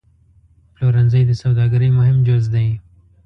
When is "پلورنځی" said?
0.75-1.21